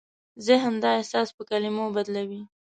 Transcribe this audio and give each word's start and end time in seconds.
ذهن 0.47 0.73
دا 0.83 0.89
احساس 0.99 1.29
په 1.37 1.41
کلمو 1.49 1.85
بدلوي. 1.95 2.41